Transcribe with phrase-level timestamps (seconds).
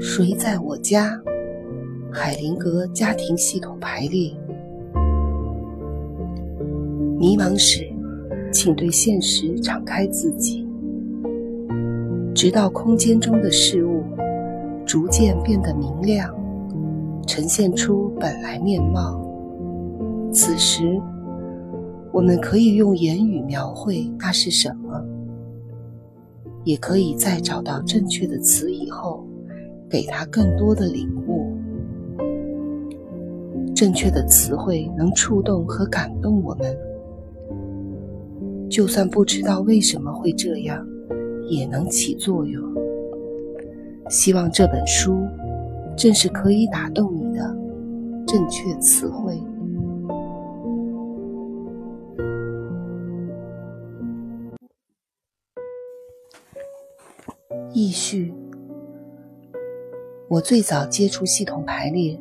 [0.00, 1.20] 谁在我家？
[2.14, 4.36] 海灵格家庭系统排列。
[7.18, 7.90] 迷茫时，
[8.52, 10.68] 请对现实敞开自己，
[12.34, 14.02] 直到空间中的事物
[14.84, 16.34] 逐渐变得明亮，
[17.26, 19.18] 呈现出本来面貌。
[20.32, 21.00] 此时，
[22.12, 25.02] 我们可以用言语描绘那是什么，
[26.64, 29.26] 也可以在找到正确的词以后，
[29.88, 31.56] 给他更多的领悟。
[33.74, 36.76] 正确的词汇能触动和感动我们，
[38.70, 40.86] 就算不知道为什么会这样，
[41.48, 42.62] 也能起作用。
[44.08, 45.26] 希望这本书
[45.96, 47.56] 正是可以打动你的
[48.26, 49.40] 正确词汇。
[57.74, 58.34] 易序，
[60.28, 62.20] 我最早接触系统排列。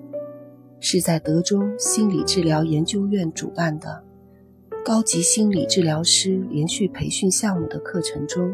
[0.79, 4.03] 是在德中心理治疗研究院主办的
[4.83, 8.51] 高级心理治疗师连续培训项目的课程中，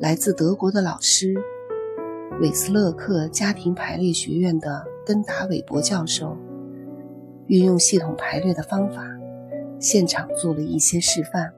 [0.00, 1.36] 来自德国的老师
[2.40, 6.36] 韦斯勒克家庭排列学院的根达韦伯教授，
[7.46, 9.06] 运用系统排列的方法，
[9.78, 11.52] 现场做了一些示范。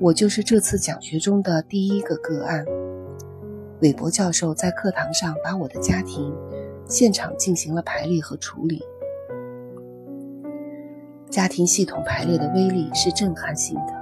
[0.00, 2.64] 我就是这次讲学中的第一个个案。
[3.82, 6.34] 韦伯教授在课堂上把我的家庭。
[6.86, 8.82] 现场进行了排列和处理。
[11.28, 13.92] 家庭系统排列的威力是震撼性的。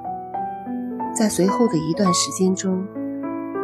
[1.14, 2.86] 在随后的一段时间中，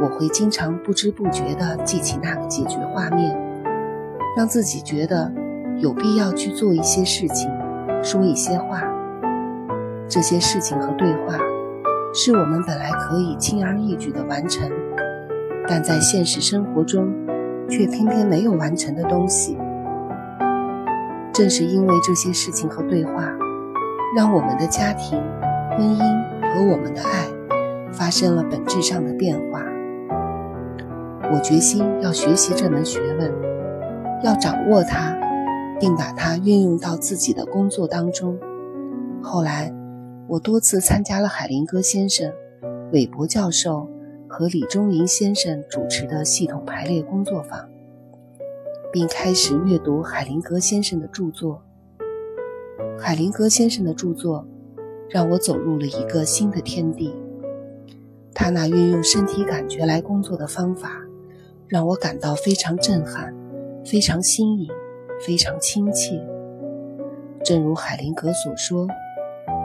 [0.02, 3.34] 我会经常不知不觉地记起那个解决画面，
[4.36, 5.32] 让自己觉得
[5.78, 7.50] 有必要去做一些事情，
[8.02, 8.82] 说一些话。
[10.06, 11.38] 这些事情和对话，
[12.14, 14.70] 是我们本来可以轻而易举地完成，
[15.68, 17.12] 但在现实生活中。
[17.66, 19.56] 却偏偏没有完成的东西。
[21.32, 23.32] 正是因为这些事情和对话，
[24.14, 25.18] 让我们的家庭、
[25.70, 27.26] 婚姻和我们的爱
[27.90, 29.62] 发生了本质上的变化。
[31.32, 33.32] 我决心要学习这门学问，
[34.22, 35.16] 要掌握它，
[35.80, 38.38] 并把它运用到自己的工作当中。
[39.22, 39.72] 后来，
[40.28, 42.32] 我多次参加了海林格先生、
[42.92, 43.88] 韦伯教授。
[44.26, 47.68] 和李中银先生主持的系统排列工作坊，
[48.92, 51.62] 并开始阅读海灵格先生的著作。
[52.98, 54.44] 海灵格先生的著作
[55.08, 57.14] 让我走入了一个新的天地。
[58.34, 60.90] 他那运用身体感觉来工作的方法，
[61.68, 63.32] 让我感到非常震撼，
[63.84, 64.68] 非常新颖，
[65.24, 66.20] 非常亲切。
[67.44, 68.88] 正如海灵格所说：“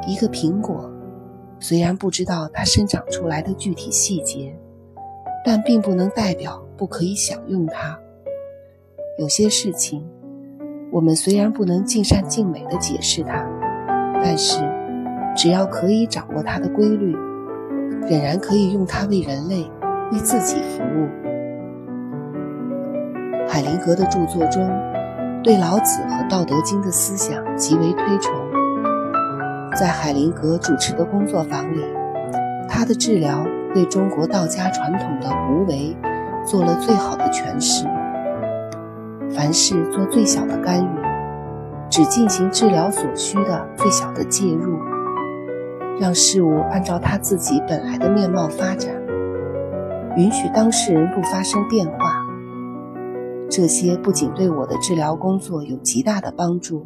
[0.08, 0.92] 一个苹果。”
[1.62, 4.58] 虽然不知道它生长出来的具体细节，
[5.44, 8.00] 但并不能代表不可以享用它。
[9.18, 10.08] 有些事情，
[10.90, 13.46] 我们虽然不能尽善尽美地解释它，
[14.24, 14.62] 但是
[15.36, 17.12] 只要可以掌握它的规律，
[18.08, 19.70] 仍然可以用它为人类、
[20.14, 21.10] 为自己服务。
[23.50, 24.66] 海灵格的著作中，
[25.44, 28.49] 对老子和《道德经》的思想极为推崇。
[29.76, 31.82] 在海灵格主持的工作坊里，
[32.68, 35.96] 他的治疗对中国道家传统的无为
[36.46, 37.86] 做了最好的诠释。
[39.30, 40.90] 凡事做最小的干预，
[41.90, 44.78] 只进行治疗所需的最小的介入，
[46.00, 48.92] 让事物按照他自己本来的面貌发展，
[50.18, 52.26] 允许当事人不发生变化。
[53.50, 56.86] 这些不仅对我的治疗工作有极大的帮助，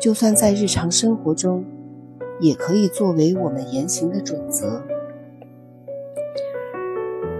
[0.00, 1.64] 就算在日常生活中。
[2.40, 4.82] 也可以作为我们言行的准则。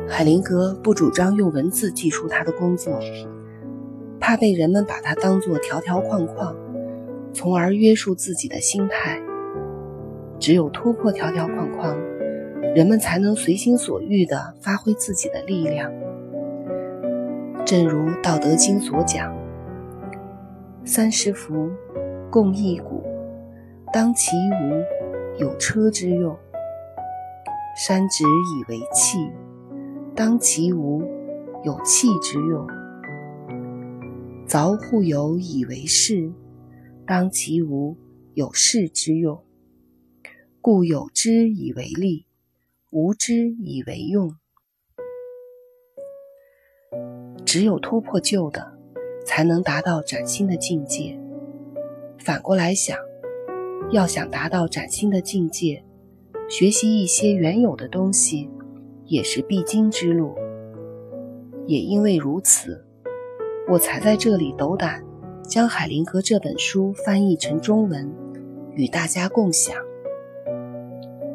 [0.08, 2.98] 海灵格不主张用文字记述他的工作，
[4.18, 6.56] 怕被人们把它当作条条框框，
[7.32, 9.20] 从而约束自己的心态。
[10.38, 11.98] 只有突破条条框框，
[12.74, 15.92] 人们才能随心所欲地发挥自己的力量。
[17.64, 19.34] 正如《道德经》所讲
[20.84, 21.70] ：“三十辐，
[22.30, 23.02] 共一毂。”
[23.92, 26.36] 当其无，有车之用；
[27.76, 29.18] 山直以为器，
[30.14, 31.02] 当其无，
[31.64, 32.66] 有器之用；
[34.46, 36.30] 凿户有以为室，
[37.06, 37.96] 当其无，
[38.34, 39.42] 有室之用。
[40.60, 42.26] 故有之以为利，
[42.90, 44.34] 无之以为用。
[47.46, 48.76] 只有突破旧的，
[49.24, 51.18] 才能达到崭新的境界。
[52.18, 52.98] 反过来想。
[53.92, 55.84] 要想达到崭新的境界，
[56.48, 58.50] 学习一些原有的东西
[59.04, 60.34] 也是必经之路。
[61.66, 62.84] 也因为如此，
[63.68, 65.04] 我才在这里斗胆
[65.42, 68.12] 将海灵格这本书翻译成中文，
[68.74, 69.76] 与大家共享。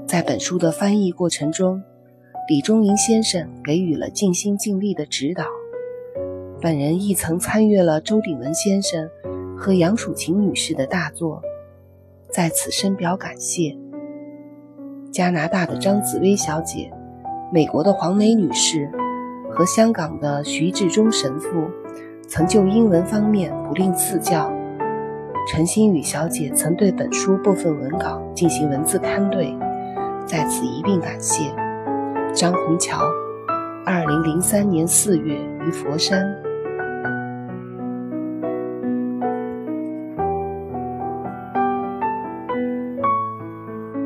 [0.05, 1.81] 在本书的翻译过程中，
[2.49, 5.45] 李忠林先生给予了尽心尽力的指导，
[6.59, 9.09] 本人亦曾参阅了周鼎文先生
[9.57, 11.41] 和杨曙琴女士的大作，
[12.31, 13.77] 在此深表感谢。
[15.11, 16.89] 加拿大的张紫薇小姐、
[17.51, 18.89] 美国的黄梅女士
[19.51, 21.69] 和香港的徐志忠神父，
[22.29, 24.49] 曾就英文方面不吝赐教。
[25.49, 29.53] 陈新宇小姐曾对本书部分文稿进行文字勘对，
[30.25, 31.53] 在此一并感谢。
[32.33, 33.03] 张虹桥，
[33.85, 36.33] 二零零三年四月于佛山。